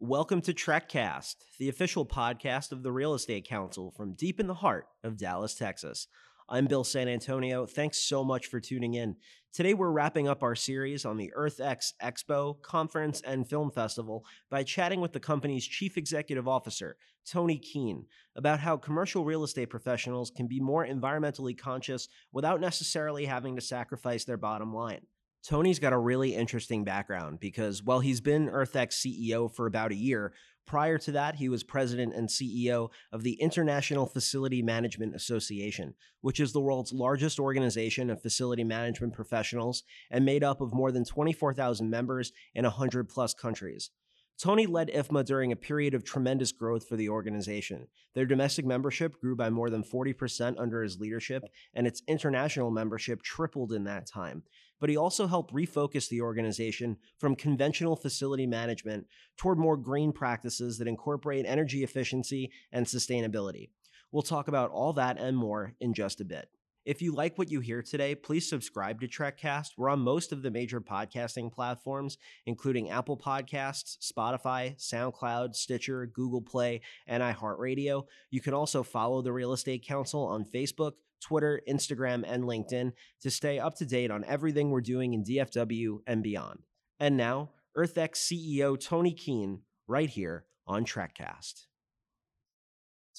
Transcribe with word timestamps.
Welcome 0.00 0.42
to 0.42 0.52
TRECcast, 0.52 1.36
the 1.58 1.70
official 1.70 2.04
podcast 2.04 2.70
of 2.70 2.82
the 2.82 2.92
Real 2.92 3.14
Estate 3.14 3.48
Council 3.48 3.94
from 3.96 4.12
deep 4.12 4.38
in 4.38 4.46
the 4.46 4.52
heart 4.52 4.88
of 5.02 5.16
Dallas, 5.16 5.54
Texas. 5.54 6.06
I'm 6.50 6.66
Bill 6.66 6.84
San 6.84 7.08
Antonio. 7.08 7.64
Thanks 7.64 7.96
so 7.96 8.22
much 8.22 8.48
for 8.48 8.60
tuning 8.60 8.92
in. 8.92 9.16
Today, 9.54 9.72
we're 9.72 9.90
wrapping 9.90 10.28
up 10.28 10.42
our 10.42 10.54
series 10.54 11.06
on 11.06 11.16
the 11.16 11.32
EarthX 11.34 11.94
Expo, 12.02 12.60
Conference, 12.60 13.22
and 13.22 13.48
Film 13.48 13.70
Festival 13.70 14.26
by 14.50 14.64
chatting 14.64 15.00
with 15.00 15.14
the 15.14 15.18
company's 15.18 15.66
Chief 15.66 15.96
Executive 15.96 16.46
Officer, 16.46 16.98
Tony 17.26 17.56
Keane, 17.56 18.04
about 18.36 18.60
how 18.60 18.76
commercial 18.76 19.24
real 19.24 19.44
estate 19.44 19.70
professionals 19.70 20.30
can 20.30 20.46
be 20.46 20.60
more 20.60 20.86
environmentally 20.86 21.56
conscious 21.56 22.06
without 22.32 22.60
necessarily 22.60 23.24
having 23.24 23.56
to 23.56 23.62
sacrifice 23.62 24.26
their 24.26 24.36
bottom 24.36 24.74
line. 24.74 25.06
Tony's 25.44 25.78
got 25.78 25.92
a 25.92 25.98
really 25.98 26.34
interesting 26.34 26.84
background 26.84 27.38
because 27.40 27.82
while 27.82 28.00
he's 28.00 28.20
been 28.20 28.48
EarthX 28.48 28.94
CEO 28.94 29.52
for 29.52 29.66
about 29.66 29.92
a 29.92 29.96
year, 29.96 30.32
prior 30.66 30.98
to 30.98 31.12
that, 31.12 31.36
he 31.36 31.48
was 31.48 31.62
president 31.62 32.14
and 32.14 32.28
CEO 32.28 32.90
of 33.12 33.22
the 33.22 33.34
International 33.34 34.06
Facility 34.06 34.60
Management 34.62 35.14
Association, 35.14 35.94
which 36.20 36.40
is 36.40 36.52
the 36.52 36.60
world's 36.60 36.92
largest 36.92 37.38
organization 37.38 38.10
of 38.10 38.20
facility 38.20 38.64
management 38.64 39.14
professionals 39.14 39.84
and 40.10 40.24
made 40.24 40.42
up 40.42 40.60
of 40.60 40.74
more 40.74 40.90
than 40.90 41.04
24,000 41.04 41.88
members 41.88 42.32
in 42.54 42.64
100 42.64 43.08
plus 43.08 43.32
countries. 43.32 43.90
Tony 44.38 44.66
led 44.66 44.88
IFMA 44.88 45.24
during 45.24 45.50
a 45.50 45.56
period 45.56 45.94
of 45.94 46.04
tremendous 46.04 46.52
growth 46.52 46.86
for 46.86 46.96
the 46.96 47.08
organization. 47.08 47.86
Their 48.14 48.26
domestic 48.26 48.66
membership 48.66 49.18
grew 49.18 49.34
by 49.34 49.48
more 49.48 49.70
than 49.70 49.82
40% 49.82 50.56
under 50.58 50.82
his 50.82 51.00
leadership, 51.00 51.44
and 51.72 51.86
its 51.86 52.02
international 52.06 52.70
membership 52.70 53.22
tripled 53.22 53.72
in 53.72 53.84
that 53.84 54.06
time. 54.06 54.42
But 54.80 54.90
he 54.90 54.96
also 54.96 55.26
helped 55.26 55.54
refocus 55.54 56.08
the 56.08 56.20
organization 56.20 56.98
from 57.18 57.34
conventional 57.34 57.96
facility 57.96 58.46
management 58.46 59.06
toward 59.36 59.58
more 59.58 59.76
green 59.76 60.12
practices 60.12 60.78
that 60.78 60.88
incorporate 60.88 61.46
energy 61.46 61.82
efficiency 61.82 62.50
and 62.72 62.84
sustainability. 62.86 63.70
We'll 64.12 64.22
talk 64.22 64.48
about 64.48 64.70
all 64.70 64.92
that 64.94 65.18
and 65.18 65.36
more 65.36 65.74
in 65.80 65.94
just 65.94 66.20
a 66.20 66.24
bit. 66.24 66.48
If 66.86 67.02
you 67.02 67.12
like 67.12 67.36
what 67.36 67.50
you 67.50 67.58
hear 67.58 67.82
today, 67.82 68.14
please 68.14 68.48
subscribe 68.48 69.00
to 69.00 69.08
TRECcast. 69.08 69.70
We're 69.76 69.88
on 69.88 69.98
most 69.98 70.30
of 70.30 70.42
the 70.42 70.52
major 70.52 70.80
podcasting 70.80 71.52
platforms, 71.52 72.16
including 72.46 72.90
Apple 72.90 73.16
Podcasts, 73.16 73.98
Spotify, 73.98 74.76
SoundCloud, 74.76 75.56
Stitcher, 75.56 76.06
Google 76.06 76.42
Play, 76.42 76.82
and 77.08 77.24
iHeartRadio. 77.24 78.04
You 78.30 78.40
can 78.40 78.54
also 78.54 78.84
follow 78.84 79.20
the 79.20 79.32
Real 79.32 79.52
Estate 79.52 79.84
Council 79.84 80.28
on 80.28 80.44
Facebook, 80.44 80.92
Twitter, 81.20 81.60
Instagram, 81.68 82.22
and 82.24 82.44
LinkedIn 82.44 82.92
to 83.22 83.30
stay 83.32 83.58
up 83.58 83.74
to 83.78 83.84
date 83.84 84.12
on 84.12 84.24
everything 84.24 84.70
we're 84.70 84.80
doing 84.80 85.12
in 85.12 85.24
DFW 85.24 85.98
and 86.06 86.22
beyond. 86.22 86.60
And 87.00 87.16
now, 87.16 87.50
EarthX 87.76 88.14
CEO 88.14 88.80
Tony 88.80 89.12
Keane, 89.12 89.62
right 89.88 90.08
here 90.08 90.44
on 90.68 90.84
TRECcast. 90.84 91.66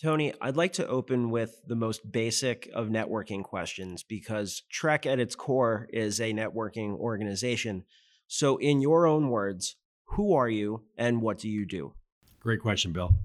Tony, 0.02 0.32
I'd 0.40 0.56
like 0.56 0.74
to 0.74 0.88
open 0.88 1.32
with 1.32 1.60
the 1.66 1.76
most 1.76 2.12
basic 2.12 2.70
of 2.74 2.88
networking 2.88 3.44
questions 3.44 4.04
because 4.04 4.62
TREC 4.72 5.08
at 5.08 5.20
its 5.20 5.36
core 5.36 5.88
is 5.92 6.20
a 6.20 6.34
networking 6.34 6.96
organization. 6.98 7.84
So, 8.28 8.58
in 8.58 8.80
your 8.80 9.08
own 9.08 9.30
words, 9.30 9.76
who 10.10 10.36
are 10.36 10.50
you 10.50 10.84
and 10.98 11.22
what 11.22 11.40
do 11.40 11.50
you 11.50 11.66
do? 11.66 11.94
Great 12.40 12.62
question, 12.62 12.92
Bill. 12.92 13.16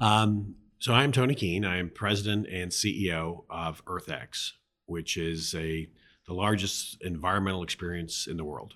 Um, 0.00 0.56
so, 0.78 0.92
I'm 0.92 1.12
Tony 1.12 1.34
Keane. 1.34 1.64
I 1.64 1.78
am 1.78 1.88
president 1.88 2.46
and 2.48 2.70
CEO 2.70 3.44
of 3.48 3.82
EarthX, 3.86 4.50
which 4.84 5.16
is 5.16 5.54
a 5.54 5.88
the 6.26 6.34
largest 6.34 6.98
environmental 7.00 7.62
experience 7.62 8.26
in 8.26 8.36
the 8.36 8.44
world. 8.44 8.74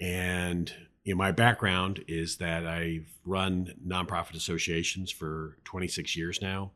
And 0.00 0.72
you 1.08 1.14
know, 1.14 1.18
my 1.18 1.32
background 1.32 2.04
is 2.06 2.36
that 2.36 2.66
I've 2.66 3.08
run 3.24 3.72
nonprofit 3.82 4.34
associations 4.34 5.10
for 5.10 5.56
26 5.64 6.14
years 6.14 6.42
now, 6.42 6.72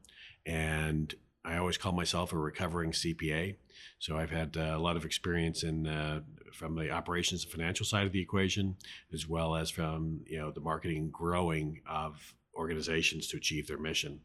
and 0.47 1.15
I 1.45 1.59
always 1.59 1.77
call 1.77 1.93
myself 1.93 2.33
a 2.33 2.39
recovering 2.39 2.93
CPA. 2.93 3.57
So 3.99 4.17
I've 4.17 4.31
had 4.31 4.57
uh, 4.57 4.73
a 4.75 4.79
lot 4.79 4.97
of 4.97 5.05
experience 5.05 5.65
in 5.65 5.87
uh, 5.87 6.23
from 6.55 6.77
the 6.77 6.91
operations 6.91 7.45
and 7.45 7.53
financial 7.53 7.85
side 7.85 8.07
of 8.07 8.13
the 8.13 8.23
equation, 8.23 8.77
as 9.13 9.29
well 9.29 9.55
as 9.55 9.69
from 9.69 10.21
you 10.27 10.39
know 10.39 10.51
the 10.51 10.63
marketing 10.63 10.97
and 10.97 11.13
growing 11.13 11.83
of 11.87 12.35
organizations 12.57 13.27
to 13.27 13.37
achieve 13.37 13.69
their 13.69 13.77
mission. 13.77 14.21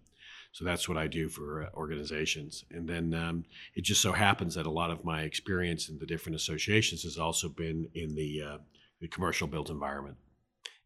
So 0.53 0.63
that's 0.63 0.87
what 0.87 0.97
I 0.97 1.07
do 1.07 1.27
for 1.27 1.63
uh, 1.63 1.69
organizations. 1.73 2.63
And 2.71 2.87
then 2.87 3.13
um, 3.13 3.43
it 3.75 3.83
just 3.83 4.01
so 4.01 4.13
happens 4.13 4.55
that 4.55 4.65
a 4.65 4.71
lot 4.71 4.89
of 4.89 5.03
my 5.03 5.23
experience 5.23 5.89
in 5.89 5.99
the 5.99 6.05
different 6.05 6.37
associations 6.37 7.03
has 7.03 7.17
also 7.17 7.49
been 7.49 7.89
in 7.93 8.15
the 8.15 8.41
uh, 8.41 8.57
commercial 9.07 9.47
built 9.47 9.69
environment. 9.69 10.17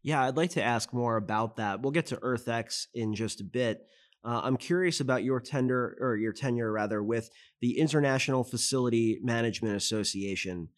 Yeah, 0.02 0.24
I'd 0.24 0.36
like 0.36 0.50
to 0.50 0.62
ask 0.62 0.92
more 0.92 1.16
about 1.16 1.56
that. 1.56 1.80
We'll 1.80 1.92
get 1.92 2.06
to 2.06 2.16
EarthX 2.16 2.86
in 2.92 3.14
just 3.14 3.40
a 3.40 3.44
bit. 3.44 3.86
Uh, 4.24 4.40
I'm 4.44 4.56
curious 4.56 5.00
about 5.00 5.24
your 5.24 5.40
tender 5.40 5.96
or 6.00 6.16
your 6.16 6.32
tenure 6.32 6.70
rather 6.70 7.02
with 7.02 7.30
the 7.60 7.78
International 7.78 8.44
Facility 8.44 9.18
Management 9.22 9.76
Association 9.76 10.68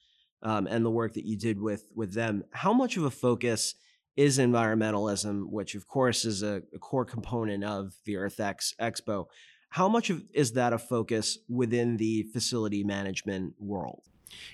um, 0.42 0.66
and 0.66 0.84
the 0.84 0.90
work 0.90 1.14
that 1.14 1.26
you 1.26 1.36
did 1.36 1.60
with 1.60 1.90
with 1.94 2.14
them. 2.14 2.44
How 2.52 2.72
much 2.72 2.96
of 2.96 3.04
a 3.04 3.10
focus 3.10 3.74
is 4.16 4.38
environmentalism, 4.38 5.50
which 5.50 5.74
of 5.74 5.88
course 5.88 6.24
is 6.24 6.42
a, 6.42 6.62
a 6.74 6.78
core 6.78 7.04
component 7.04 7.64
of 7.64 7.94
the 8.04 8.14
EarthX 8.14 8.74
Expo? 8.80 9.26
How 9.70 9.88
much 9.88 10.08
of 10.10 10.22
is 10.32 10.52
that 10.52 10.72
a 10.72 10.78
focus 10.78 11.38
within 11.48 11.96
the 11.96 12.22
facility 12.32 12.84
management 12.84 13.54
world? 13.58 14.04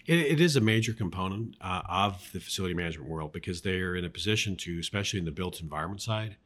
It, 0.06 0.18
it 0.18 0.40
is 0.40 0.56
a 0.56 0.60
major 0.60 0.92
component 0.92 1.56
uh, 1.60 1.82
of 1.88 2.30
the 2.32 2.40
facility 2.40 2.74
management 2.74 3.08
world 3.08 3.32
because 3.32 3.62
they're 3.62 3.94
in 3.94 4.04
a 4.04 4.10
position 4.10 4.56
to, 4.56 4.78
especially 4.78 5.18
in 5.18 5.24
the 5.24 5.30
built 5.30 5.60
environment 5.60 6.02
side, 6.02 6.36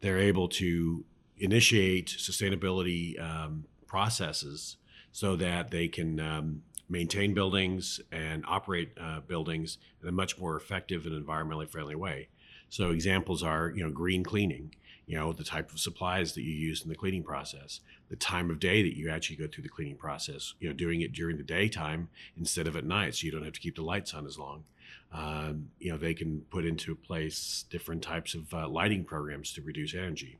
they're 0.00 0.18
able 0.18 0.48
to 0.48 1.04
initiate 1.38 2.08
sustainability 2.08 3.20
um, 3.20 3.64
processes 3.86 4.76
so 5.12 5.36
that 5.36 5.70
they 5.70 5.88
can 5.88 6.18
um, 6.20 6.62
maintain 6.88 7.34
buildings 7.34 8.00
and 8.10 8.44
operate 8.46 8.90
uh, 9.00 9.20
buildings 9.20 9.78
in 10.02 10.08
a 10.08 10.12
much 10.12 10.38
more 10.38 10.56
effective 10.56 11.06
and 11.06 11.26
environmentally 11.26 11.68
friendly 11.68 11.94
way. 11.94 12.28
So 12.68 12.90
examples 12.90 13.42
are, 13.42 13.72
you 13.74 13.84
know, 13.84 13.90
green 13.90 14.24
cleaning 14.24 14.74
you 15.12 15.18
know 15.18 15.30
the 15.30 15.44
type 15.44 15.70
of 15.70 15.78
supplies 15.78 16.32
that 16.32 16.42
you 16.42 16.54
use 16.54 16.82
in 16.82 16.88
the 16.88 16.94
cleaning 16.94 17.22
process 17.22 17.80
the 18.08 18.16
time 18.16 18.48
of 18.48 18.58
day 18.58 18.82
that 18.82 18.96
you 18.96 19.10
actually 19.10 19.36
go 19.36 19.46
through 19.46 19.62
the 19.62 19.68
cleaning 19.68 19.94
process 19.94 20.54
you 20.58 20.66
know 20.66 20.74
doing 20.74 21.02
it 21.02 21.12
during 21.12 21.36
the 21.36 21.42
daytime 21.42 22.08
instead 22.38 22.66
of 22.66 22.76
at 22.76 22.86
night 22.86 23.14
so 23.14 23.26
you 23.26 23.30
don't 23.30 23.44
have 23.44 23.52
to 23.52 23.60
keep 23.60 23.76
the 23.76 23.82
lights 23.82 24.14
on 24.14 24.26
as 24.26 24.38
long. 24.38 24.64
Um, 25.12 25.68
you 25.78 25.92
know 25.92 25.98
they 25.98 26.14
can 26.14 26.40
put 26.50 26.64
into 26.64 26.94
place 26.94 27.66
different 27.68 28.02
types 28.02 28.34
of 28.34 28.54
uh, 28.54 28.66
lighting 28.66 29.04
programs 29.04 29.52
to 29.52 29.60
reduce 29.60 29.94
energy. 29.94 30.38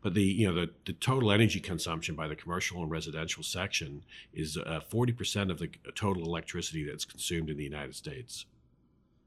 But 0.00 0.14
the 0.14 0.22
you 0.22 0.46
know 0.46 0.54
the, 0.54 0.70
the 0.86 0.92
total 0.92 1.32
energy 1.32 1.58
consumption 1.58 2.14
by 2.14 2.28
the 2.28 2.36
commercial 2.36 2.80
and 2.80 2.90
residential 2.92 3.42
section 3.42 4.04
is 4.32 4.56
uh, 4.56 4.80
40% 4.88 5.50
of 5.50 5.58
the 5.58 5.68
total 5.96 6.22
electricity 6.22 6.84
that's 6.84 7.04
consumed 7.04 7.50
in 7.50 7.56
the 7.56 7.64
united 7.64 7.96
states. 7.96 8.46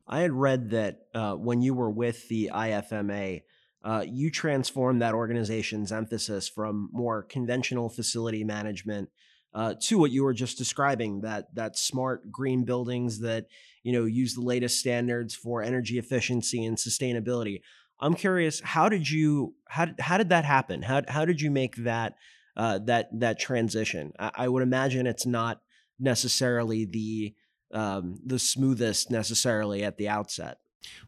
I 0.07 0.19
had 0.19 0.31
read 0.31 0.69
that 0.69 1.07
uh, 1.13 1.33
when 1.33 1.61
you 1.61 1.73
were 1.73 1.89
with 1.89 2.29
the 2.29 2.51
ifma 2.53 3.41
uh, 3.83 4.03
you 4.07 4.31
transformed 4.31 5.01
that 5.01 5.13
organization's 5.13 5.91
emphasis 5.91 6.49
from 6.49 6.89
more 6.91 7.23
conventional 7.23 7.89
facility 7.89 8.43
management 8.43 9.09
uh, 9.53 9.73
to 9.79 9.97
what 9.97 10.11
you 10.11 10.23
were 10.23 10.33
just 10.33 10.57
describing 10.57 11.21
that 11.21 11.53
that 11.55 11.77
smart 11.77 12.29
green 12.31 12.65
buildings 12.65 13.19
that 13.19 13.45
you 13.83 13.93
know 13.93 14.05
use 14.05 14.35
the 14.35 14.41
latest 14.41 14.79
standards 14.79 15.33
for 15.33 15.63
energy 15.63 15.97
efficiency 15.97 16.65
and 16.65 16.77
sustainability. 16.77 17.61
I'm 17.99 18.15
curious, 18.15 18.59
how 18.59 18.89
did 18.89 19.09
you 19.09 19.55
how 19.69 19.87
how 19.99 20.17
did 20.17 20.29
that 20.29 20.45
happen? 20.45 20.81
How 20.81 21.03
how 21.07 21.23
did 21.23 21.39
you 21.39 21.49
make 21.49 21.77
that 21.77 22.15
uh, 22.57 22.79
that 22.85 23.07
that 23.19 23.39
transition? 23.39 24.11
I, 24.19 24.31
I, 24.35 24.47
would 24.49 24.63
imagine 24.63 25.07
it's 25.07 25.25
not 25.25 25.61
necessarily 25.99 26.85
the 26.85 27.33
um, 27.73 28.19
the 28.25 28.39
smoothest 28.39 29.09
necessarily 29.09 29.83
at 29.83 29.97
the 29.97 30.09
outset. 30.09 30.57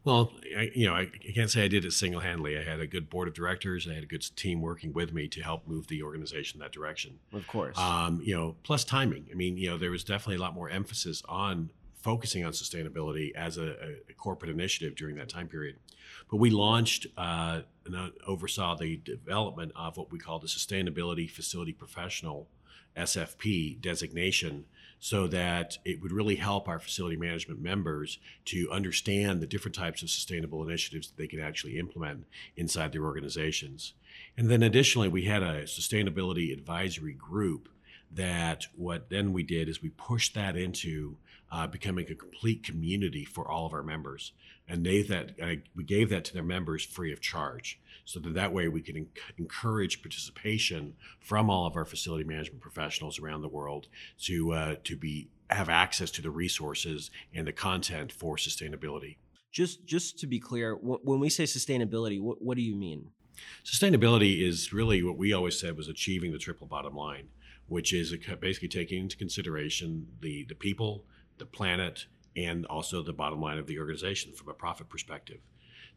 Well, 0.04 0.32
I, 0.58 0.72
you 0.74 0.88
know, 0.88 0.94
I, 0.94 1.02
I, 1.02 1.32
can't 1.34 1.50
say 1.50 1.64
I 1.64 1.68
did 1.68 1.86
it 1.86 1.92
single 1.92 2.22
handedly. 2.22 2.58
I 2.58 2.64
had 2.64 2.80
a 2.80 2.88
good 2.88 3.10
board 3.10 3.28
of 3.28 3.34
directors. 3.34 3.88
I 3.90 3.94
had 3.94 4.04
a 4.04 4.08
good 4.08 4.26
team 4.36 4.62
working 4.62 4.94
with 4.94 5.14
me 5.14 5.28
to 5.30 5.42
help 5.42 5.68
move 5.68 5.88
the 5.88 6.04
organization 6.04 6.60
that 6.60 6.72
direction. 6.72 7.20
Of 7.34 7.48
course. 7.48 7.78
Um, 7.78 8.22
you 8.24 8.36
know, 8.36 8.56
plus 8.64 8.84
timing. 8.84 9.28
I 9.32 9.36
mean, 9.36 9.58
you 9.58 9.70
know, 9.70 9.78
there 9.78 9.92
was 9.92 10.04
definitely 10.04 10.36
a 10.36 10.42
lot 10.42 10.54
more 10.54 10.70
emphasis 10.70 11.24
on 11.28 11.72
focusing 11.96 12.46
on 12.46 12.54
sustainability 12.54 13.34
as 13.36 13.58
a, 13.58 13.96
a 14.10 14.14
corporate 14.14 14.52
initiative 14.52 14.96
during 14.96 15.16
that 15.18 15.30
time 15.30 15.48
period. 15.48 15.76
But 16.30 16.38
we 16.38 16.50
launched 16.50 17.08
uh, 17.18 17.62
and 17.86 17.96
uh, 17.96 18.10
oversaw 18.26 18.76
the 18.76 18.98
development 18.98 19.72
of 19.76 19.98
what 19.98 20.12
we 20.12 20.20
call 20.20 20.40
the 20.40 20.48
Sustainability 20.48 21.30
Facility 21.30 21.74
Professional 21.74 22.48
SFP 22.96 23.80
designation 23.82 24.66
so 25.00 25.28
that 25.28 25.78
it 25.86 26.02
would 26.02 26.12
really 26.12 26.36
help 26.36 26.68
our 26.68 26.80
facility 26.80 27.16
management 27.16 27.62
members 27.62 28.20
to 28.46 28.70
understand 28.72 29.42
the 29.42 29.48
different 29.48 29.76
types 29.76 30.02
of 30.02 30.10
sustainable 30.10 30.68
initiatives 30.68 31.08
that 31.08 31.18
they 31.18 31.28
can 31.28 31.40
actually 31.40 31.78
implement 31.78 32.26
inside 32.56 32.92
their 32.92 33.04
organizations. 33.04 33.94
And 34.36 34.50
then 34.50 34.64
additionally, 34.64 35.08
we 35.08 35.24
had 35.24 35.44
a 35.44 35.64
sustainability 35.64 36.52
advisory 36.52 37.14
group 37.14 37.70
that 38.12 38.68
what 38.76 39.10
then 39.10 39.34
we 39.34 39.44
did 39.44 39.70
is 39.70 39.82
we 39.82 39.90
pushed 39.90 40.34
that 40.34 40.56
into 40.56 41.18
uh, 41.52 41.68
becoming 41.68 42.10
a 42.10 42.16
complete 42.16 42.64
community 42.64 43.26
for 43.26 43.50
all 43.50 43.66
of 43.66 43.74
our 43.74 43.84
members, 43.84 44.34
and 44.68 44.86
they 44.86 45.02
that 45.02 45.32
uh, 45.42 45.56
we 45.76 45.84
gave 45.84 46.10
that 46.10 46.26
to 46.26 46.34
their 46.34 46.44
members 46.44 46.84
free 46.84 47.14
of 47.14 47.22
charge, 47.22 47.80
so 48.08 48.22
that 48.22 48.34
that 48.36 48.54
way 48.54 48.70
we 48.70 48.82
can 48.82 48.96
en- 48.96 49.08
encourage 49.38 50.02
participation 50.02 50.94
from 51.20 51.50
all 51.50 51.68
of 51.68 51.76
our 51.76 51.84
facility 51.84 52.24
management 52.24 52.62
professionals 52.62 53.20
around 53.20 53.42
the 53.42 53.50
world 53.50 53.88
to 54.18 54.54
uh, 54.54 54.76
to 54.86 54.96
be 54.96 55.28
have 55.50 55.68
access 55.68 56.10
to 56.12 56.22
the 56.22 56.32
resources 56.32 57.12
and 57.34 57.46
the 57.46 57.52
content 57.52 58.12
for 58.12 58.38
sustainability. 58.38 59.18
Just 59.52 59.86
just 59.86 60.18
to 60.20 60.28
be 60.28 60.40
clear, 60.40 60.74
when 60.76 61.20
we 61.20 61.30
say 61.30 61.44
sustainability, 61.44 62.20
what, 62.22 62.42
what 62.42 62.56
do 62.56 62.64
you 62.64 62.76
mean? 62.76 63.10
Sustainability 63.66 64.42
is 64.42 64.72
really 64.72 65.04
what 65.04 65.18
we 65.18 65.34
always 65.34 65.60
said 65.60 65.76
was 65.76 65.90
achieving 65.90 66.32
the 66.32 66.38
triple 66.38 66.66
bottom 66.66 66.96
line, 66.96 67.28
which 67.68 67.94
is 67.94 68.16
basically 68.40 68.70
taking 68.70 69.04
into 69.04 69.18
consideration 69.18 70.08
the 70.22 70.46
the 70.48 70.56
people, 70.56 71.04
the 71.40 71.46
planet, 71.46 72.06
and 72.38 72.66
also 72.68 73.04
the 73.04 73.12
bottom 73.12 73.42
line 73.42 73.58
of 73.58 73.68
the 73.68 73.80
organization 73.80 74.32
from 74.32 74.48
a 74.48 74.54
profit 74.54 74.88
perspective. 74.88 75.40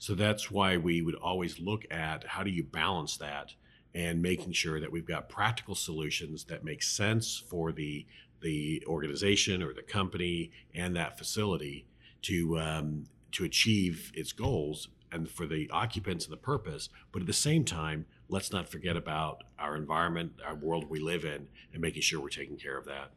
So 0.00 0.14
that's 0.14 0.50
why 0.50 0.78
we 0.78 1.02
would 1.02 1.14
always 1.14 1.60
look 1.60 1.84
at 1.90 2.24
how 2.24 2.42
do 2.42 2.50
you 2.50 2.64
balance 2.64 3.18
that 3.18 3.52
and 3.94 4.22
making 4.22 4.52
sure 4.52 4.80
that 4.80 4.90
we've 4.90 5.06
got 5.06 5.28
practical 5.28 5.74
solutions 5.74 6.44
that 6.44 6.64
make 6.64 6.82
sense 6.82 7.44
for 7.48 7.70
the 7.70 8.06
the 8.40 8.82
organization 8.86 9.62
or 9.62 9.74
the 9.74 9.82
company 9.82 10.52
and 10.74 10.96
that 10.96 11.18
facility 11.18 11.86
to 12.22 12.58
um, 12.58 13.04
to 13.32 13.44
achieve 13.44 14.10
its 14.14 14.32
goals 14.32 14.88
and 15.12 15.30
for 15.30 15.46
the 15.46 15.68
occupants 15.70 16.24
and 16.24 16.32
the 16.32 16.38
purpose. 16.38 16.88
But 17.12 17.20
at 17.20 17.26
the 17.26 17.34
same 17.34 17.66
time, 17.66 18.06
let's 18.30 18.50
not 18.50 18.70
forget 18.70 18.96
about 18.96 19.44
our 19.58 19.76
environment, 19.76 20.32
our 20.46 20.54
world 20.54 20.88
we 20.88 20.98
live 20.98 21.26
in, 21.26 21.46
and 21.74 21.82
making 21.82 22.00
sure 22.00 22.20
we're 22.20 22.30
taking 22.30 22.56
care 22.56 22.78
of 22.78 22.86
that. 22.86 23.10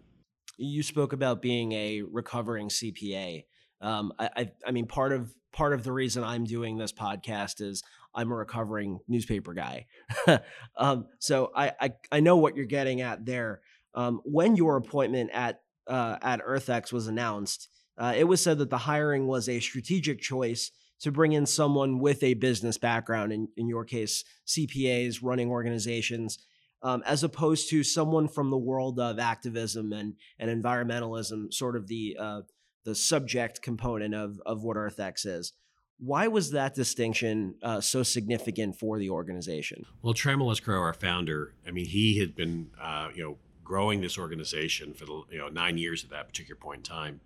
You 0.58 0.84
spoke 0.84 1.14
about 1.14 1.42
being 1.42 1.72
a 1.72 2.02
recovering 2.02 2.68
CPA. 2.68 3.46
Um, 3.84 4.14
I, 4.18 4.30
I, 4.36 4.52
I 4.68 4.72
mean, 4.72 4.88
part 4.88 5.12
of 5.12 5.34
part 5.52 5.74
of 5.74 5.84
the 5.84 5.92
reason 5.92 6.24
I'm 6.24 6.46
doing 6.46 6.78
this 6.78 6.92
podcast 6.92 7.62
is 7.62 7.84
I'm 8.16 8.32
a 8.32 8.36
recovering 8.36 9.00
newspaper 9.08 9.54
guy. 9.54 9.86
um, 10.78 11.08
so 11.20 11.52
I, 11.56 11.74
I, 11.80 11.94
I 12.12 12.20
know 12.22 12.38
what 12.38 12.56
you're 12.56 12.66
getting 12.66 13.02
at 13.02 13.26
there. 13.26 13.62
Um, 13.94 14.22
when 14.24 14.56
your 14.56 14.78
appointment 14.78 15.30
at 15.34 15.62
uh, 15.88 16.18
at 16.22 16.42
EarthX 16.42 16.92
was 16.92 17.08
announced, 17.08 17.70
uh, 17.98 18.14
it 18.16 18.24
was 18.24 18.42
said 18.42 18.58
that 18.58 18.70
the 18.70 18.78
hiring 18.80 19.28
was 19.28 19.48
a 19.48 19.60
strategic 19.60 20.20
choice 20.20 20.72
to 21.02 21.12
bring 21.12 21.34
in 21.34 21.46
someone 21.46 22.00
with 22.00 22.24
a 22.24 22.34
business 22.34 22.78
background, 22.78 23.34
in, 23.34 23.50
in 23.58 23.68
your 23.68 23.84
case, 23.84 24.24
CPAs, 24.48 25.20
running 25.22 25.50
organizations, 25.50 26.40
um, 26.82 27.04
as 27.06 27.24
opposed 27.24 27.70
to 27.70 27.84
someone 27.84 28.28
from 28.28 28.50
the 28.50 28.58
world 28.58 29.00
of 29.00 29.20
activism 29.20 29.92
and, 29.92 30.14
and 30.40 30.64
environmentalism, 30.64 31.54
sort 31.54 31.76
of 31.76 31.88
the, 31.88 32.16
uh, 32.18 32.42
the 32.84 32.96
subject 32.96 33.62
component 33.62 34.14
of, 34.14 34.42
of 34.46 34.64
what 34.64 34.78
EarthX 34.78 35.26
is. 35.26 35.54
Why 36.00 36.28
was 36.28 36.52
that 36.52 36.74
distinction 36.74 37.56
uh, 37.64 37.80
so 37.80 38.04
significant 38.04 38.78
for 38.78 39.00
the 39.00 39.10
organization? 39.10 39.86
Well, 40.02 40.14
Trammell 40.14 40.62
Crow, 40.62 40.80
our 40.80 40.94
founder, 40.94 41.54
I 41.68 41.72
mean, 41.72 41.86
he 41.86 42.20
had 42.20 42.36
been, 42.36 42.72
uh, 42.82 43.10
you 43.16 43.24
know, 43.24 43.38
growing 43.64 44.02
this 44.02 44.18
organization 44.18 44.94
for 44.94 45.06
the 45.06 45.22
you 45.32 45.38
know 45.38 45.48
nine 45.48 45.78
years 45.78 46.04
at 46.04 46.10
that 46.10 46.28
particular 46.28 46.60
point 46.60 46.80
in 46.80 46.84
time, 46.84 47.22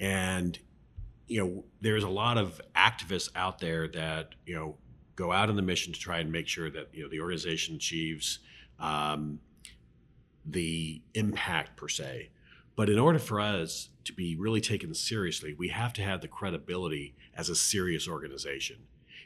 and 0.00 0.58
you 1.26 1.40
know, 1.40 1.64
there's 1.80 2.04
a 2.04 2.08
lot 2.08 2.38
of 2.38 2.60
activists 2.74 3.30
out 3.34 3.58
there 3.58 3.88
that, 3.88 4.34
you 4.44 4.54
know, 4.54 4.76
go 5.16 5.32
out 5.32 5.48
on 5.48 5.56
the 5.56 5.62
mission 5.62 5.92
to 5.92 5.98
try 5.98 6.18
and 6.18 6.30
make 6.30 6.46
sure 6.46 6.70
that, 6.70 6.88
you 6.92 7.02
know, 7.02 7.08
the 7.08 7.20
organization 7.20 7.76
achieves 7.76 8.38
um, 8.78 9.40
the 10.44 11.02
impact 11.14 11.76
per 11.76 11.88
se. 11.88 12.30
But 12.76 12.90
in 12.90 12.98
order 12.98 13.18
for 13.18 13.40
us 13.40 13.88
to 14.04 14.12
be 14.12 14.36
really 14.36 14.60
taken 14.60 14.94
seriously, 14.94 15.54
we 15.54 15.68
have 15.68 15.94
to 15.94 16.02
have 16.02 16.20
the 16.20 16.28
credibility 16.28 17.14
as 17.34 17.48
a 17.48 17.56
serious 17.56 18.06
organization. 18.06 18.76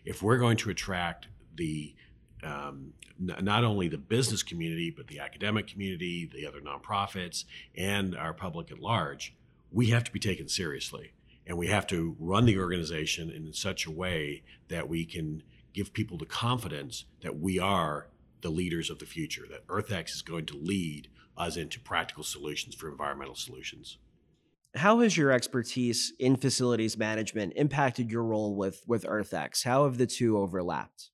If 0.04 0.22
we're 0.22 0.38
going 0.38 0.56
to 0.58 0.70
attract 0.70 1.26
the 1.56 1.94
um, 2.42 2.94
n- 3.20 3.44
not 3.44 3.64
only 3.64 3.88
the 3.88 3.98
business 3.98 4.42
community, 4.42 4.90
but 4.90 5.08
the 5.08 5.18
academic 5.18 5.66
community, 5.66 6.30
the 6.32 6.46
other 6.46 6.60
nonprofits, 6.60 7.44
and 7.76 8.16
our 8.16 8.32
public 8.32 8.70
at 8.70 8.78
large, 8.78 9.34
we 9.72 9.90
have 9.90 10.04
to 10.04 10.12
be 10.12 10.20
taken 10.20 10.48
seriously. 10.48 11.12
And 11.46 11.58
we 11.58 11.66
have 11.66 11.86
to 11.88 12.16
run 12.18 12.46
the 12.46 12.58
organization 12.58 13.30
in 13.30 13.52
such 13.52 13.84
a 13.84 13.90
way 13.90 14.42
that 14.68 14.88
we 14.88 15.04
can 15.04 15.42
give 15.74 15.92
people 15.92 16.16
the 16.16 16.26
confidence 16.26 17.04
that 17.22 17.38
we 17.38 17.58
are 17.58 18.06
the 18.40 18.50
leaders 18.50 18.90
of 18.90 19.00
the 19.00 19.06
future, 19.06 19.44
that 19.50 19.66
EarthX 19.66 20.14
is 20.14 20.22
going 20.22 20.46
to 20.46 20.56
lead 20.56 21.08
us 21.40 21.56
into 21.56 21.80
practical 21.80 22.22
solutions 22.22 22.74
for 22.74 22.88
environmental 22.88 23.34
solutions. 23.34 23.98
How 24.76 25.00
has 25.00 25.16
your 25.16 25.32
expertise 25.32 26.12
in 26.18 26.36
facilities 26.36 26.96
management 26.96 27.54
impacted 27.56 28.10
your 28.10 28.22
role 28.22 28.54
with, 28.54 28.82
with 28.86 29.04
EarthX? 29.04 29.64
How 29.64 29.84
have 29.84 29.98
the 29.98 30.06
two 30.06 30.38
overlapped? 30.38 31.10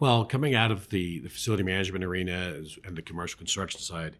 Well, 0.00 0.24
coming 0.24 0.54
out 0.54 0.70
of 0.70 0.88
the, 0.88 1.20
the 1.20 1.28
facility 1.28 1.62
management 1.62 2.04
arena 2.04 2.60
and 2.84 2.96
the 2.96 3.02
commercial 3.02 3.38
construction 3.38 3.80
side, 3.80 4.16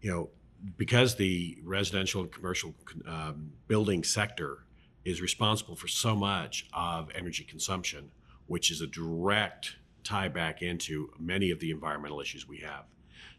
you 0.00 0.10
know, 0.10 0.30
because 0.76 1.16
the 1.16 1.58
residential 1.64 2.22
and 2.22 2.32
commercial 2.32 2.74
um, 3.06 3.52
building 3.66 4.04
sector 4.04 4.64
is 5.04 5.20
responsible 5.20 5.76
for 5.76 5.88
so 5.88 6.14
much 6.14 6.66
of 6.72 7.10
energy 7.14 7.44
consumption, 7.44 8.10
which 8.46 8.70
is 8.70 8.80
a 8.80 8.86
direct 8.86 9.76
tie 10.04 10.28
back 10.28 10.62
into 10.62 11.10
many 11.18 11.50
of 11.50 11.60
the 11.60 11.70
environmental 11.70 12.20
issues 12.20 12.48
we 12.48 12.58
have. 12.58 12.84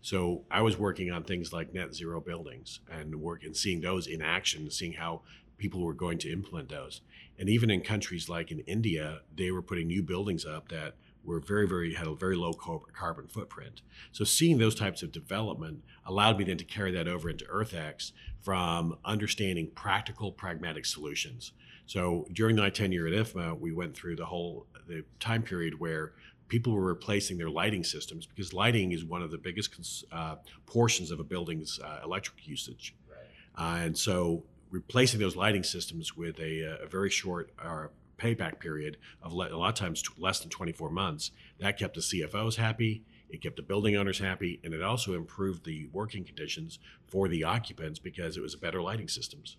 So 0.01 0.43
I 0.49 0.61
was 0.61 0.77
working 0.77 1.11
on 1.11 1.23
things 1.23 1.51
like 1.53 1.73
net 1.73 1.93
zero 1.93 2.21
buildings 2.21 2.79
and 2.89 3.15
work 3.21 3.43
and 3.43 3.55
seeing 3.55 3.81
those 3.81 4.07
in 4.07 4.21
action, 4.21 4.69
seeing 4.71 4.93
how 4.93 5.21
people 5.57 5.81
were 5.81 5.93
going 5.93 6.17
to 6.19 6.31
implement 6.31 6.69
those. 6.69 7.01
And 7.37 7.49
even 7.49 7.69
in 7.69 7.81
countries 7.81 8.29
like 8.29 8.51
in 8.51 8.59
India, 8.61 9.21
they 9.35 9.51
were 9.51 9.61
putting 9.61 9.87
new 9.87 10.01
buildings 10.01 10.45
up 10.45 10.69
that 10.69 10.95
were 11.23 11.39
very, 11.39 11.67
very 11.67 11.93
had 11.93 12.07
a 12.07 12.15
very 12.15 12.35
low 12.35 12.53
carbon 12.53 13.27
footprint. 13.27 13.81
So 14.11 14.23
seeing 14.23 14.57
those 14.57 14.75
types 14.75 15.03
of 15.03 15.11
development 15.11 15.83
allowed 16.05 16.37
me 16.37 16.45
then 16.45 16.57
to 16.57 16.63
carry 16.63 16.91
that 16.91 17.07
over 17.07 17.29
into 17.29 17.45
EarthX 17.45 18.13
from 18.41 18.97
understanding 19.05 19.69
practical, 19.75 20.31
pragmatic 20.31 20.85
solutions. 20.85 21.51
So 21.85 22.25
during 22.31 22.55
my 22.55 22.69
tenure 22.69 23.07
at 23.07 23.13
IFMA, 23.13 23.59
we 23.59 23.71
went 23.71 23.95
through 23.95 24.15
the 24.15 24.25
whole 24.25 24.65
the 24.87 25.03
time 25.19 25.43
period 25.43 25.79
where 25.79 26.13
people 26.49 26.73
were 26.73 26.83
replacing 26.83 27.37
their 27.37 27.49
lighting 27.49 27.83
systems 27.83 28.25
because 28.25 28.53
lighting 28.53 28.91
is 28.91 29.05
one 29.05 29.21
of 29.21 29.31
the 29.31 29.37
biggest 29.37 30.03
uh, 30.11 30.35
portions 30.65 31.11
of 31.11 31.19
a 31.19 31.23
building's 31.23 31.79
uh, 31.79 32.01
electric 32.03 32.45
usage. 32.47 32.95
Right. 33.07 33.19
Uh, 33.57 33.85
and 33.85 33.97
so 33.97 34.43
replacing 34.69 35.19
those 35.19 35.35
lighting 35.35 35.63
systems 35.63 36.17
with 36.17 36.39
a, 36.39 36.79
a 36.83 36.87
very 36.87 37.09
short 37.09 37.51
uh, 37.63 37.87
payback 38.17 38.59
period 38.59 38.97
of 39.23 39.31
le- 39.31 39.53
a 39.53 39.55
lot 39.55 39.69
of 39.69 39.75
times 39.75 40.01
t- 40.01 40.09
less 40.17 40.39
than 40.39 40.49
24 40.49 40.89
months, 40.89 41.31
that 41.59 41.79
kept 41.79 41.95
the 41.95 42.01
CFOs 42.01 42.55
happy. 42.55 43.03
It 43.29 43.41
kept 43.41 43.55
the 43.55 43.61
building 43.61 43.95
owners 43.95 44.19
happy, 44.19 44.59
and 44.63 44.73
it 44.73 44.81
also 44.81 45.13
improved 45.13 45.63
the 45.63 45.87
working 45.93 46.23
conditions 46.23 46.79
for 47.07 47.27
the 47.27 47.43
occupants 47.43 47.99
because 47.99 48.37
it 48.37 48.41
was 48.41 48.55
better 48.55 48.81
lighting 48.81 49.07
systems. 49.07 49.57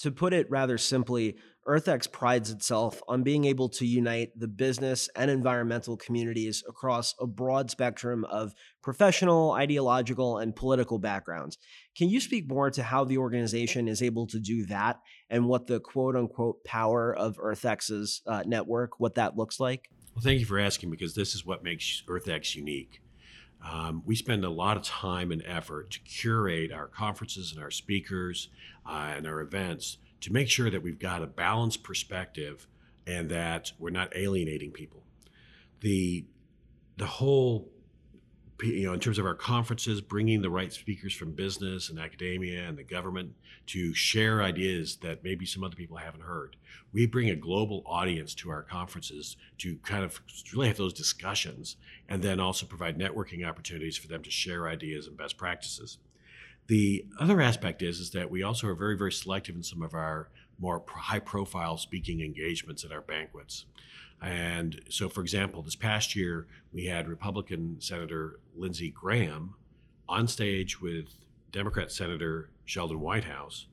To 0.00 0.12
put 0.12 0.32
it 0.32 0.48
rather 0.48 0.78
simply, 0.78 1.36
EarthX 1.68 2.10
prides 2.10 2.50
itself 2.50 3.02
on 3.08 3.24
being 3.24 3.44
able 3.44 3.68
to 3.70 3.84
unite 3.84 4.30
the 4.36 4.46
business 4.46 5.08
and 5.16 5.30
environmental 5.30 5.96
communities 5.96 6.62
across 6.68 7.14
a 7.20 7.26
broad 7.26 7.70
spectrum 7.70 8.24
of 8.24 8.54
professional, 8.82 9.52
ideological, 9.52 10.38
and 10.38 10.54
political 10.54 10.98
backgrounds. 10.98 11.58
Can 11.96 12.08
you 12.08 12.20
speak 12.20 12.48
more 12.48 12.70
to 12.70 12.82
how 12.82 13.04
the 13.04 13.18
organization 13.18 13.88
is 13.88 14.00
able 14.00 14.26
to 14.28 14.38
do 14.38 14.66
that 14.66 15.00
and 15.28 15.46
what 15.46 15.66
the 15.66 15.80
quote 15.80 16.16
unquote 16.16 16.64
power 16.64 17.14
of 17.14 17.36
EarthX's 17.36 18.22
uh, 18.26 18.44
network, 18.46 18.98
what 18.98 19.16
that 19.16 19.36
looks 19.36 19.58
like? 19.58 19.90
Well, 20.14 20.22
thank 20.22 20.40
you 20.40 20.46
for 20.46 20.58
asking 20.58 20.90
because 20.90 21.14
this 21.14 21.34
is 21.34 21.44
what 21.44 21.62
makes 21.62 22.02
EarthX 22.08 22.54
unique. 22.54 23.00
Um, 23.64 24.02
we 24.06 24.14
spend 24.14 24.44
a 24.44 24.50
lot 24.50 24.76
of 24.76 24.82
time 24.82 25.32
and 25.32 25.42
effort 25.44 25.90
to 25.90 26.00
curate 26.00 26.72
our 26.72 26.86
conferences 26.86 27.52
and 27.52 27.62
our 27.62 27.70
speakers 27.70 28.48
uh, 28.86 29.14
and 29.16 29.26
our 29.26 29.40
events 29.40 29.98
to 30.20 30.32
make 30.32 30.48
sure 30.48 30.70
that 30.70 30.82
we've 30.82 30.98
got 30.98 31.22
a 31.22 31.26
balanced 31.26 31.82
perspective 31.82 32.66
and 33.06 33.30
that 33.30 33.72
we're 33.78 33.90
not 33.90 34.14
alienating 34.16 34.70
people. 34.70 35.02
The 35.80 36.24
the 36.96 37.06
whole 37.06 37.70
you 38.62 38.86
know, 38.86 38.92
in 38.92 39.00
terms 39.00 39.18
of 39.18 39.26
our 39.26 39.34
conferences, 39.34 40.00
bringing 40.00 40.42
the 40.42 40.50
right 40.50 40.72
speakers 40.72 41.14
from 41.14 41.32
business 41.32 41.90
and 41.90 41.98
academia 41.98 42.66
and 42.66 42.76
the 42.76 42.82
government 42.82 43.32
to 43.66 43.94
share 43.94 44.42
ideas 44.42 44.96
that 44.96 45.22
maybe 45.22 45.46
some 45.46 45.62
other 45.62 45.76
people 45.76 45.96
haven't 45.96 46.22
heard. 46.22 46.56
We 46.92 47.06
bring 47.06 47.30
a 47.30 47.36
global 47.36 47.82
audience 47.86 48.34
to 48.36 48.50
our 48.50 48.62
conferences 48.62 49.36
to 49.58 49.76
kind 49.78 50.04
of 50.04 50.20
really 50.52 50.68
have 50.68 50.76
those 50.76 50.92
discussions 50.92 51.76
and 52.08 52.22
then 52.22 52.40
also 52.40 52.66
provide 52.66 52.98
networking 52.98 53.46
opportunities 53.46 53.96
for 53.96 54.08
them 54.08 54.22
to 54.22 54.30
share 54.30 54.68
ideas 54.68 55.06
and 55.06 55.16
best 55.16 55.36
practices. 55.36 55.98
The 56.66 57.06
other 57.18 57.40
aspect 57.40 57.82
is, 57.82 58.00
is 58.00 58.10
that 58.10 58.30
we 58.30 58.42
also 58.42 58.66
are 58.68 58.74
very, 58.74 58.96
very 58.96 59.12
selective 59.12 59.54
in 59.54 59.62
some 59.62 59.82
of 59.82 59.94
our 59.94 60.28
more 60.58 60.82
high 60.88 61.20
profile 61.20 61.76
speaking 61.76 62.20
engagements 62.20 62.84
at 62.84 62.92
our 62.92 63.00
banquets. 63.00 63.66
And 64.20 64.80
so, 64.88 65.08
for 65.08 65.20
example, 65.20 65.62
this 65.62 65.76
past 65.76 66.16
year, 66.16 66.46
we 66.72 66.86
had 66.86 67.08
Republican 67.08 67.76
Senator 67.80 68.40
Lindsey 68.56 68.90
Graham 68.90 69.54
on 70.08 70.26
stage 70.26 70.80
with 70.80 71.06
Democrat 71.52 71.92
Senator 71.92 72.50
Sheldon 72.64 73.00
Whitehouse 73.00 73.66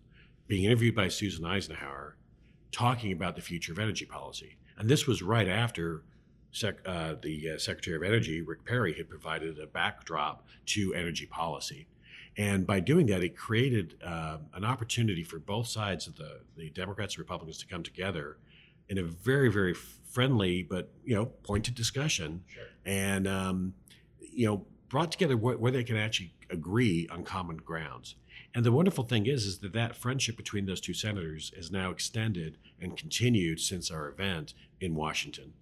being 0.47 0.65
interviewed 0.65 0.95
by 0.95 1.07
Susan 1.07 1.45
Eisenhower 1.45 2.15
talking 2.71 3.11
about 3.11 3.35
the 3.35 3.41
future 3.41 3.71
of 3.71 3.79
energy 3.79 4.05
policy. 4.05 4.57
And 4.77 4.89
this 4.89 5.07
was 5.07 5.21
right 5.21 5.47
after 5.47 6.03
Sec, 6.51 6.75
uh, 6.85 7.15
the 7.21 7.51
uh, 7.51 7.57
Secretary 7.57 7.97
of 7.97 8.03
Energy, 8.03 8.41
Rick 8.41 8.63
Perry, 8.65 8.93
had 8.93 9.09
provided 9.09 9.59
a 9.59 9.67
backdrop 9.67 10.45
to 10.67 10.93
energy 10.93 11.25
policy. 11.25 11.87
And 12.37 12.67
by 12.67 12.79
doing 12.79 13.07
that, 13.07 13.23
it 13.23 13.37
created 13.37 13.95
uh, 14.03 14.37
an 14.53 14.63
opportunity 14.63 15.23
for 15.23 15.39
both 15.39 15.67
sides 15.67 16.07
of 16.07 16.15
the, 16.15 16.41
the 16.57 16.69
Democrats 16.69 17.15
and 17.15 17.19
Republicans 17.19 17.57
to 17.59 17.65
come 17.65 17.83
together 17.83 18.37
in 18.89 18.97
a 18.97 19.03
very, 19.03 19.51
very 19.51 19.73
friendly 20.15 20.63
but 20.63 20.91
you 21.03 21.13
know 21.13 21.25
pointed 21.25 21.75
discussion, 21.75 22.43
sure. 22.47 22.63
and 22.85 23.27
um, 23.27 23.73
you 24.19 24.47
know 24.47 24.65
brought 24.87 25.11
together 25.11 25.35
where, 25.35 25.57
where 25.57 25.71
they 25.71 25.83
can 25.83 25.97
actually 25.97 26.33
agree 26.49 27.07
on 27.11 27.23
common 27.23 27.57
grounds. 27.57 28.15
And 28.53 28.63
the 28.63 28.71
wonderful 28.71 29.03
thing 29.03 29.25
is, 29.25 29.45
is 29.45 29.59
that 29.59 29.73
that 29.73 29.97
friendship 29.97 30.37
between 30.37 30.65
those 30.65 30.79
two 30.79 30.93
senators 30.93 31.51
is 31.57 31.71
now 31.71 31.91
extended 31.91 32.57
and 32.79 32.95
continued 32.95 33.59
since 33.59 33.91
our 33.91 34.07
event 34.07 34.53
in 34.79 34.95
Washington. 34.95 35.53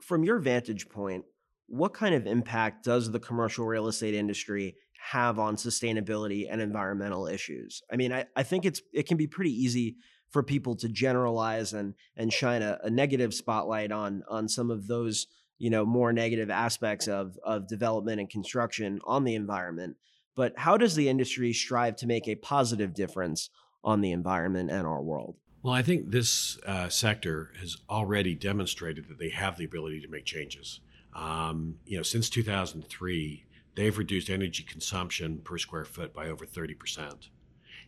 From 0.00 0.22
your 0.22 0.38
vantage 0.38 0.88
point, 0.88 1.24
what 1.66 1.92
kind 1.92 2.14
of 2.14 2.26
impact 2.26 2.84
does 2.84 3.10
the 3.10 3.18
commercial 3.18 3.66
real 3.66 3.88
estate 3.88 4.14
industry 4.14 4.76
have 5.10 5.40
on 5.40 5.56
sustainability 5.56 6.46
and 6.48 6.60
environmental 6.60 7.26
issues? 7.26 7.82
I 7.90 7.96
mean, 7.96 8.12
I, 8.12 8.26
I 8.36 8.44
think 8.44 8.64
it's 8.64 8.80
it 8.92 9.08
can 9.08 9.16
be 9.16 9.26
pretty 9.26 9.50
easy 9.50 9.96
for 10.36 10.42
people 10.42 10.76
to 10.76 10.86
generalize 10.86 11.72
and 11.72 11.94
and 12.14 12.30
shine 12.30 12.60
a, 12.60 12.78
a 12.82 12.90
negative 12.90 13.32
spotlight 13.32 13.90
on 13.90 14.22
on 14.28 14.46
some 14.46 14.70
of 14.70 14.86
those 14.86 15.28
you 15.56 15.70
know 15.70 15.86
more 15.86 16.12
negative 16.12 16.50
aspects 16.50 17.08
of 17.08 17.38
of 17.42 17.66
development 17.66 18.20
and 18.20 18.28
construction 18.28 19.00
on 19.06 19.24
the 19.24 19.34
environment. 19.34 19.96
But 20.34 20.52
how 20.58 20.76
does 20.76 20.94
the 20.94 21.08
industry 21.08 21.54
strive 21.54 21.96
to 21.96 22.06
make 22.06 22.28
a 22.28 22.34
positive 22.34 22.92
difference 22.92 23.48
on 23.82 24.02
the 24.02 24.12
environment 24.12 24.70
and 24.70 24.86
our 24.86 25.00
world? 25.00 25.36
Well 25.62 25.72
i 25.72 25.80
think 25.80 26.10
this 26.10 26.58
uh, 26.66 26.90
sector 26.90 27.52
has 27.58 27.78
already 27.88 28.34
demonstrated 28.34 29.08
that 29.08 29.18
they 29.18 29.30
have 29.30 29.56
the 29.56 29.64
ability 29.64 30.02
to 30.02 30.08
make 30.08 30.26
changes. 30.26 30.80
Um, 31.14 31.76
you 31.86 31.96
know 31.96 32.02
since 32.02 32.28
2003 32.28 33.42
they've 33.74 33.96
reduced 33.96 34.28
energy 34.28 34.64
consumption 34.64 35.38
per 35.38 35.56
square 35.56 35.86
foot 35.86 36.12
by 36.12 36.28
over 36.28 36.44
30% 36.44 37.30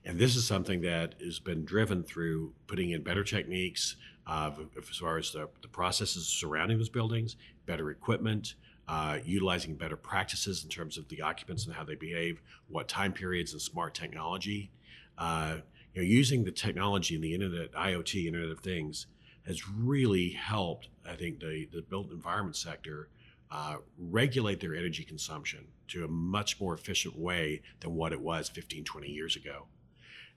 and 0.05 0.19
this 0.19 0.37
is 0.37 0.47
something 0.47 0.81
that 0.83 1.15
has 1.23 1.39
been 1.39 1.65
driven 1.65 2.03
through 2.03 2.53
putting 2.67 2.91
in 2.91 3.03
better 3.03 3.25
techniques 3.25 3.97
uh, 4.27 4.51
as 4.77 4.97
far 4.97 5.19
as 5.19 5.33
the, 5.33 5.49
the, 5.63 5.69
processes 5.69 6.27
surrounding 6.27 6.77
those 6.77 6.91
buildings, 6.91 7.37
better 7.67 7.91
equipment, 7.91 8.55
uh, 8.87 9.19
utilizing 9.25 9.75
better 9.75 9.97
practices 9.97 10.65
in 10.65 10.71
terms 10.71 10.99
of 10.99 11.09
the 11.09 11.23
occupants 11.23 11.67
and 11.67 11.75
how 11.75 11.85
they 11.85 11.95
behave, 11.95 12.43
what 12.69 12.89
time 12.89 13.13
periods 13.13 13.53
and 13.53 13.61
smart 13.61 13.95
technology. 13.95 14.71
Uh, 15.17 15.57
you 15.95 16.03
know, 16.03 16.07
using 16.07 16.45
the 16.45 16.53
technology 16.53 17.15
and 17.15 17.25
the 17.25 17.35
internet, 17.35 17.73
IoT, 17.73 18.27
Internet 18.27 18.51
of 18.51 18.61
Things, 18.61 19.07
has 19.47 19.69
really 19.69 20.31
helped, 20.31 20.89
I 21.09 21.17
think, 21.17 21.41
the, 21.41 21.67
the 21.73 21.83
built 21.83 22.11
environment 22.11 22.57
sector 22.57 23.09
uh, 23.51 23.77
regulate 23.99 24.61
their 24.61 24.75
energy 24.75 25.05
consumption 25.05 25.67
to 25.89 26.05
a 26.05 26.09
much 26.09 26.61
more 26.61 26.75
efficient 26.75 27.19
way 27.19 27.63
than 27.81 27.95
what 27.95 28.13
it 28.13 28.21
was 28.21 28.51
15, 28.51 28.85
20 28.85 29.09
years 29.09 29.37
ago. 29.37 29.67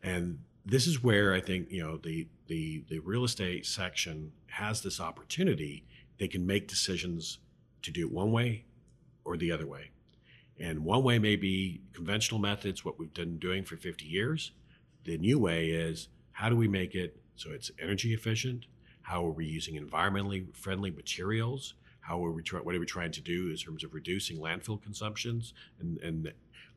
And 0.04 0.40
this 0.66 0.88
is 0.88 1.04
where 1.04 1.34
I 1.34 1.42
think 1.42 1.72
you 1.72 1.84
know 1.84 1.98
the 1.98 2.28
the 2.48 2.84
the 2.90 3.00
real 3.00 3.24
estate 3.24 3.66
section 3.66 4.32
has 4.48 4.82
this 4.82 5.00
opportunity. 5.00 5.86
They 6.18 6.28
can 6.28 6.46
make 6.46 6.68
decisions 6.68 7.40
to 7.82 7.92
do 7.92 8.08
it 8.08 8.12
one 8.12 8.32
way 8.32 8.66
or 9.24 9.38
the 9.38 9.52
other 9.52 9.68
way. 9.68 9.92
And 10.60 10.86
one 10.86 11.04
way 11.04 11.18
may 11.18 11.36
be 11.36 11.82
conventional 11.94 12.40
methods, 12.40 12.86
what 12.86 13.00
we've 13.00 13.14
been 13.14 13.40
doing 13.40 13.64
for 13.64 13.78
50 13.78 14.06
years. 14.06 14.52
The 15.06 15.18
new 15.18 15.40
way 15.40 15.70
is 15.70 16.10
how 16.34 16.50
do 16.50 16.56
we 16.56 16.68
make 16.68 16.94
it 16.94 17.20
so 17.36 17.50
it's 17.52 17.72
energy 17.80 18.14
efficient? 18.14 18.66
How 19.02 19.26
are 19.26 19.32
we 19.32 19.46
using 19.46 19.84
environmentally 19.84 20.56
friendly 20.56 20.92
materials? 20.92 21.74
How 22.02 22.24
are 22.24 22.32
we 22.32 22.44
try, 22.44 22.60
what 22.60 22.76
are 22.76 22.80
we 22.80 22.86
trying 22.86 23.12
to 23.12 23.22
do 23.22 23.50
in 23.50 23.56
terms 23.56 23.84
of 23.84 23.94
reducing 23.94 24.38
landfill 24.38 24.82
consumptions 24.82 25.54
and, 25.80 25.98
and 26.00 26.32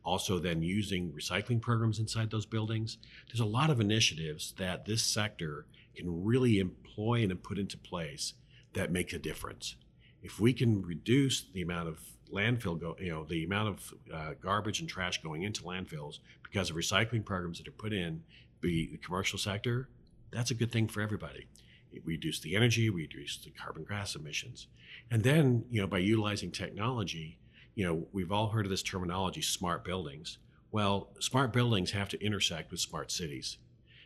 also 0.05 0.39
then 0.39 0.63
using 0.63 1.13
recycling 1.13 1.61
programs 1.61 1.99
inside 1.99 2.31
those 2.31 2.47
buildings. 2.47 2.99
There's 3.29 3.41
a 3.41 3.45
lot 3.45 3.71
of 3.71 3.81
initiatives 3.81 4.55
that 4.59 4.85
this 4.85 5.03
sector 5.03 5.67
can 5.97 6.25
really 6.25 6.59
employ 6.59 7.23
and 7.23 7.43
put 7.43 7.59
into 7.59 7.79
place 7.79 8.35
that 8.75 8.93
make 8.93 9.13
a 9.13 9.19
difference. 9.19 9.77
If 10.23 10.41
we 10.41 10.53
can 10.53 10.83
reduce 10.83 11.43
the 11.53 11.63
amount 11.63 11.89
of 11.89 12.01
landfill 12.33 12.81
go, 12.81 12.97
you 12.99 13.11
know, 13.11 13.25
the 13.25 13.45
amount 13.45 13.69
of 13.69 13.95
uh, 14.13 14.35
garbage 14.41 14.81
and 14.81 14.89
trash 14.89 15.23
going 15.23 15.43
into 15.43 15.63
landfills 15.63 16.19
because 16.43 16.71
of 16.71 16.77
recycling 16.77 17.25
programs 17.25 17.59
that 17.59 17.69
are 17.69 17.73
put 17.73 17.93
in, 17.93 18.23
the 18.65 18.99
commercial 19.05 19.39
sector, 19.39 19.89
that's 20.31 20.51
a 20.51 20.55
good 20.55 20.73
thing 20.73 20.89
for 20.89 21.01
everybody. 21.01 21.47
We 21.93 22.01
reduce 22.05 22.41
the 22.41 22.57
energy, 22.57 22.91
we 22.91 23.03
reduce 23.03 23.37
the 23.37 23.51
carbon 23.51 23.85
gas 23.89 24.17
emissions, 24.17 24.67
and 25.11 25.23
then 25.23 25.65
you 25.71 25.81
know 25.81 25.87
by 25.87 25.99
utilizing 25.99 26.51
technology, 26.51 27.39
you 27.75 27.87
know, 27.87 28.07
we've 28.13 28.33
all 28.33 28.49
heard 28.49 28.67
of 28.67 28.71
this 28.71 28.83
terminology, 28.83 29.43
smart 29.43 29.85
buildings. 29.85 30.39
Well, 30.71 31.11
smart 31.21 31.53
buildings 31.53 31.93
have 31.93 32.09
to 32.11 32.25
intersect 32.25 32.71
with 32.71 32.81
smart 32.81 33.11
cities. 33.11 33.59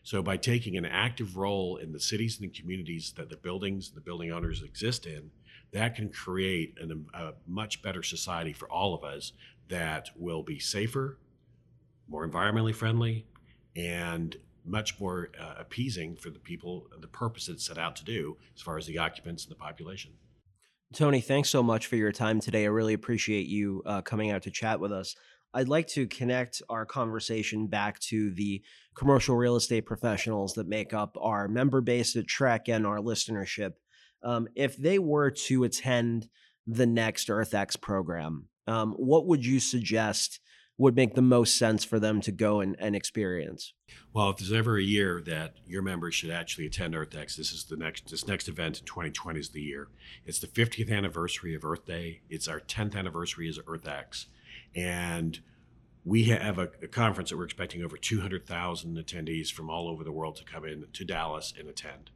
So 0.03 0.23
by 0.23 0.37
taking 0.37 0.77
an 0.77 0.87
active 0.87 1.37
role 1.37 1.77
in 1.77 1.93
the 1.93 2.01
cities 2.01 2.39
and 2.41 2.51
the 2.51 2.59
communities 2.59 3.13
that 3.17 3.29
the 3.29 3.37
buildings, 3.37 3.89
and 3.89 3.97
the 3.97 4.01
building 4.01 4.33
owners 4.33 4.63
exist 4.63 5.07
in, 5.07 5.31
that 5.73 5.95
can 5.95 6.09
create 6.09 6.75
an, 6.81 7.07
a 7.13 7.33
much 7.47 7.83
better 7.83 8.03
society 8.03 8.53
for 8.53 8.71
all 8.71 8.95
of 8.95 9.05
us 9.05 9.33
that 9.69 10.09
will 10.17 10.43
be 10.43 10.59
safer, 10.59 11.19
more 12.09 12.27
environmentally 12.27 12.75
friendly, 12.75 13.27
and 13.77 14.37
much 14.65 14.99
more 14.99 15.31
uh, 15.39 15.55
appeasing 15.59 16.17
for 16.17 16.31
the 16.31 16.39
people, 16.39 16.87
the 17.01 17.07
purpose 17.09 17.49
it's 17.49 17.67
set 17.67 17.79
out 17.79 17.97
to 17.97 18.05
do 18.05 18.37
as 18.55 18.63
far 18.63 18.79
as 18.79 18.87
the 18.87 18.99
occupants 18.99 19.45
and 19.45 19.51
the 19.51 19.57
population. 19.57 20.13
Tony, 20.95 21.21
thanks 21.21 21.51
so 21.51 21.63
much 21.63 21.87
for 21.87 21.97
your 21.97 22.13
time 22.13 22.41
today. 22.41 22.65
I 22.65 22.69
really 22.69 22.95
appreciate 22.95 23.47
you 23.47 23.83
uh, 23.85 24.01
coming 24.01 24.31
out 24.31 24.43
to 24.45 24.51
chat 24.51 24.81
with 24.81 24.91
us. 24.91 25.15
I'd 25.53 25.69
like 25.69 25.87
to 25.89 26.07
connect 26.07 26.63
our 26.71 26.87
conversation 26.87 27.67
back 27.67 27.99
to 28.01 28.31
the 28.33 28.63
commercial 28.95 29.37
real 29.37 29.57
estate 29.57 29.87
professionals 29.87 30.55
that 30.55 30.67
make 30.67 30.95
up 30.95 31.17
our 31.21 31.47
member 31.47 31.83
base 31.83 32.17
at 32.17 32.27
TREC 32.27 32.69
and 32.69 32.87
our 32.87 32.99
listenership. 32.99 33.73
Um, 34.23 34.49
if 34.55 34.77
they 34.77 34.99
were 34.99 35.31
to 35.31 35.65
attend 35.65 36.29
the 36.67 36.87
next 36.87 37.29
EarthX 37.29 37.81
program, 37.81 38.49
um, 38.67 38.93
what 38.93 39.27
would 39.27 39.45
you 39.45 39.61
suggest 39.61 40.41
would 40.79 40.95
make 40.95 41.15
the 41.15 41.23
most 41.23 41.59
sense 41.59 41.85
for 41.85 41.99
them 41.99 42.21
to 42.21 42.31
go 42.31 42.61
and, 42.61 42.77
and 42.79 42.95
experience? 42.95 43.75
Well, 44.13 44.31
if 44.31 44.39
there's 44.39 44.53
ever 44.53 44.79
a 44.79 44.83
year 44.83 45.21
that 45.27 45.57
your 45.67 45.83
members 45.83 46.15
should 46.15 46.31
actually 46.31 46.67
attend 46.67 46.95
EarthX, 46.95 47.37
this 47.37 47.53
is 47.53 47.65
the 47.65 47.77
next 47.77 48.09
this 48.11 48.27
next 48.27 48.49
event 48.49 48.79
in 48.79 48.87
2020 48.87 49.41
is 49.41 49.49
the 49.51 49.61
year. 49.61 49.89
It's 50.25 50.39
the 50.39 50.47
50th 50.47 50.91
anniversary 50.91 51.55
of 51.55 51.65
Earth 51.65 51.85
Day. 51.85 52.21
It's 52.31 52.47
our 52.47 52.61
10th 52.61 52.97
anniversary 52.97 53.49
as 53.49 53.59
EarthX, 53.59 54.27
and 54.75 55.41
we 56.05 56.25
have 56.25 56.59
a, 56.59 56.71
a 56.83 56.87
conference 56.87 57.31
that 57.31 57.37
we're 57.37 57.45
expecting 57.45 57.83
over 57.83 57.97
200,000 57.97 58.97
attendees 58.97 59.53
from 59.53 59.69
all 59.69 59.89
over 59.89 60.05
the 60.05 60.13
world 60.13 60.37
to 60.37 60.45
come 60.45 60.65
in 60.65 60.87
to 60.93 61.05
Dallas 61.05 61.53
and 61.59 61.69
attend. 61.69 62.11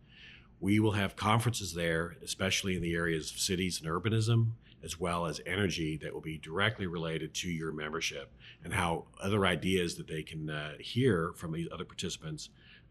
We 0.60 0.78
will 0.78 0.92
have 0.92 1.16
conferences 1.16 1.74
there, 1.74 2.16
especially 2.22 2.76
in 2.76 2.82
the 2.82 2.94
areas 2.94 3.32
of 3.32 3.38
cities 3.38 3.82
and 3.82 3.90
urbanism, 3.90 4.52
as 4.84 4.98
well 4.98 5.26
as 5.26 5.40
energy 5.46 5.96
that 5.96 6.12
will 6.12 6.20
be 6.20 6.38
directly 6.38 6.86
related 6.86 7.34
to 7.34 7.48
your 7.48 7.72
membership 7.72 8.32
and 8.64 8.72
how 8.72 9.04
other 9.22 9.46
ideas 9.46 9.96
that 9.96 10.08
they 10.08 10.22
can 10.22 10.50
uh, 10.50 10.72
hear 10.80 11.32
from 11.36 11.52
these 11.52 11.68
other 11.72 11.84
participants 11.84 12.48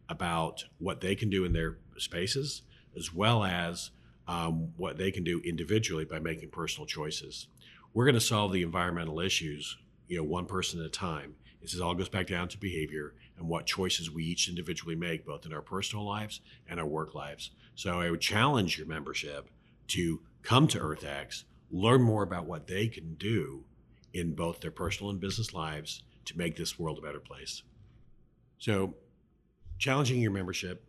about 0.10 0.66
what 0.80 1.02
they 1.02 1.16
can 1.16 1.30
do 1.30 1.46
in 1.46 1.54
their 1.54 1.78
spaces, 1.98 2.64
as 2.98 3.14
well 3.14 3.44
as 3.44 3.92
um, 4.28 4.74
what 4.78 4.98
they 4.98 5.12
can 5.12 5.24
do 5.24 5.42
individually 5.44 6.06
by 6.06 6.20
making 6.20 6.50
personal 6.50 6.86
choices. 6.86 7.48
We're 7.94 8.06
going 8.06 8.16
to 8.16 8.22
solve 8.22 8.54
the 8.54 8.62
environmental 8.62 9.20
issues, 9.20 9.78
you 10.08 10.18
know, 10.18 10.24
one 10.24 10.46
person 10.46 10.80
at 10.80 10.86
a 10.86 10.90
time. 10.90 11.36
This 11.62 11.80
all 11.80 11.94
goes 11.94 12.10
back 12.10 12.28
down 12.28 12.48
to 12.50 12.58
behavior 12.58 13.14
and 13.38 13.48
what 13.48 13.66
choices 13.66 14.10
we 14.10 14.24
each 14.24 14.50
individually 14.50 14.96
make, 14.96 15.26
both 15.26 15.46
in 15.46 15.54
our 15.54 15.62
personal 15.62 16.06
lives 16.06 16.42
and 16.68 16.80
our 16.80 16.86
work 16.86 17.14
lives. 17.14 17.52
So 17.76 18.00
I 18.00 18.10
would 18.10 18.22
challenge 18.22 18.78
your 18.78 18.88
membership 18.88 19.50
to 19.90 20.22
come 20.42 20.68
to 20.70 20.80
EarthX, 20.80 21.44
learn 21.72 22.02
more 22.02 22.24
about 22.24 22.46
what 22.46 22.68
they 22.68 22.88
can 22.88 23.16
do 23.16 23.64
in 24.14 24.36
both 24.36 24.60
their 24.60 24.72
personal 24.72 25.10
and 25.10 25.20
business 25.20 25.54
lives 25.54 26.04
to 26.26 26.38
make 26.38 26.56
this 26.56 26.78
world 26.78 26.98
a 26.98 27.02
better 27.02 27.20
place. 27.20 27.64
So, 28.60 28.96
challenging 29.80 30.22
your 30.22 30.32
membership, 30.32 30.86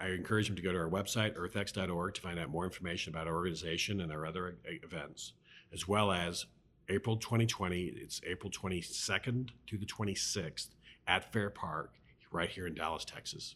I 0.00 0.08
encourage 0.08 0.48
them 0.48 0.56
to 0.56 0.62
go 0.62 0.72
to 0.72 0.78
our 0.78 0.88
website, 0.88 1.36
earthx.org, 1.36 2.14
to 2.14 2.20
find 2.20 2.38
out 2.38 2.50
more 2.50 2.64
information 2.64 3.14
about 3.14 3.28
our 3.28 3.34
organization 3.34 4.00
and 4.00 4.10
our 4.10 4.26
other 4.26 4.56
uh, 4.66 4.72
events, 4.82 5.34
as 5.72 5.86
well 5.86 6.10
as 6.10 6.46
April 6.88 7.16
2020. 7.16 7.94
It's 7.96 8.20
April 8.26 8.50
22nd 8.50 9.50
to 9.68 9.78
the 9.78 9.86
26th 9.86 10.68
at 11.06 11.32
Fair 11.32 11.50
Park, 11.50 11.92
right 12.32 12.48
here 12.48 12.66
in 12.66 12.74
Dallas, 12.74 13.04
Texas. 13.04 13.54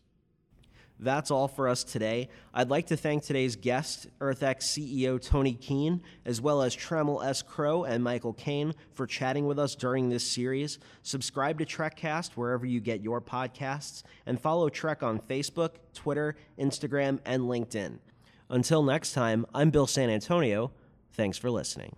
That's 0.99 1.31
all 1.31 1.47
for 1.47 1.69
us 1.69 1.85
today. 1.85 2.31
I'd 2.55 2.71
like 2.71 2.87
to 2.87 2.97
thank 2.97 3.23
today's 3.23 3.55
guest, 3.55 4.07
EarthX 4.19 4.63
CEO 4.63 5.21
Tony 5.21 5.53
Keane, 5.53 6.03
as 6.25 6.41
well 6.41 6.63
as 6.63 6.75
Trammell 6.75 7.25
S. 7.25 7.43
Crow 7.43 7.85
and 7.85 8.03
Michael 8.03 8.33
Kane 8.33 8.73
for 8.95 9.07
chatting 9.07 9.47
with 9.47 9.59
us 9.59 9.75
during 9.75 10.09
this 10.09 10.27
series. 10.29 10.79
Subscribe 11.03 11.59
to 11.59 11.67
TRECcast 11.67 12.33
wherever 12.33 12.65
you 12.65 12.81
get 12.81 13.03
your 13.03 13.21
podcasts, 13.21 14.05
and 14.25 14.41
follow 14.41 14.71
TREC 14.71 15.03
on 15.03 15.19
Facebook, 15.21 15.73
Twitter, 15.93 16.35
Instagram, 16.59 17.21
and 17.27 17.43
LinkedIn. 17.43 17.99
Until 18.49 18.83
next 18.83 19.13
time, 19.13 19.45
I'm 19.55 19.71
Bill 19.71 19.87
San 19.87 20.09
Antonio. 20.09 20.71
Thanks 21.13 21.37
for 21.37 21.51
listening. 21.51 21.97